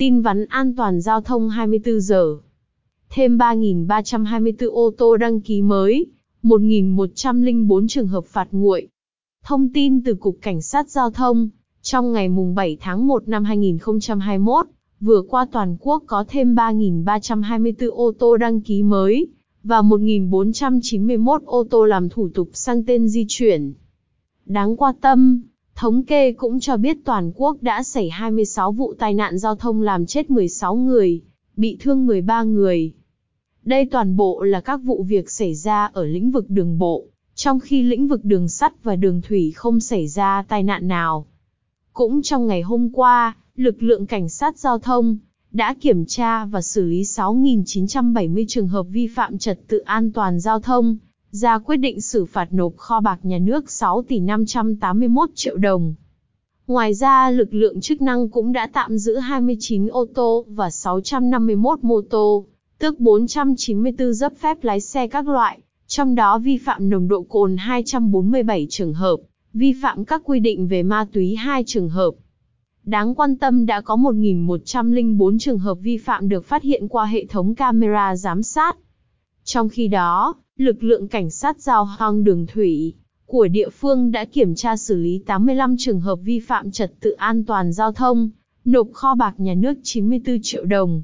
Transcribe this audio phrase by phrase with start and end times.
[0.00, 2.36] Tin vắn an toàn giao thông 24 giờ.
[3.10, 6.06] Thêm 3.324 ô tô đăng ký mới,
[6.42, 8.88] 1.104 trường hợp phạt nguội.
[9.44, 11.48] Thông tin từ Cục Cảnh sát Giao thông,
[11.82, 14.66] trong ngày mùng 7 tháng 1 năm 2021,
[15.00, 19.26] vừa qua toàn quốc có thêm 3.324 ô tô đăng ký mới,
[19.62, 23.72] và 1.491 ô tô làm thủ tục sang tên di chuyển.
[24.46, 25.42] Đáng quan tâm,
[25.80, 29.82] thống kê cũng cho biết toàn quốc đã xảy 26 vụ tai nạn giao thông
[29.82, 31.20] làm chết 16 người,
[31.56, 32.92] bị thương 13 người.
[33.64, 37.60] Đây toàn bộ là các vụ việc xảy ra ở lĩnh vực đường bộ, trong
[37.60, 41.26] khi lĩnh vực đường sắt và đường thủy không xảy ra tai nạn nào.
[41.92, 45.18] Cũng trong ngày hôm qua, lực lượng cảnh sát giao thông
[45.52, 50.40] đã kiểm tra và xử lý 6.970 trường hợp vi phạm trật tự an toàn
[50.40, 50.96] giao thông,
[51.32, 55.94] ra quyết định xử phạt nộp kho bạc nhà nước 6 tỷ 581 triệu đồng.
[56.66, 61.84] Ngoài ra lực lượng chức năng cũng đã tạm giữ 29 ô tô và 651
[61.84, 62.46] mô tô,
[62.78, 67.56] tước 494 giấy phép lái xe các loại, trong đó vi phạm nồng độ cồn
[67.56, 69.16] 247 trường hợp,
[69.52, 72.10] vi phạm các quy định về ma túy 2 trường hợp.
[72.84, 77.26] Đáng quan tâm đã có 1.104 trường hợp vi phạm được phát hiện qua hệ
[77.26, 78.76] thống camera giám sát.
[79.52, 82.94] Trong khi đó, lực lượng cảnh sát giao thông đường thủy
[83.26, 87.10] của địa phương đã kiểm tra xử lý 85 trường hợp vi phạm trật tự
[87.10, 88.30] an toàn giao thông,
[88.64, 91.02] nộp kho bạc nhà nước 94 triệu đồng.